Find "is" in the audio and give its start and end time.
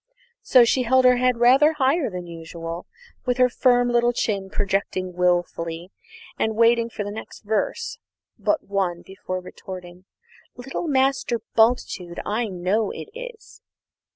13.13-13.61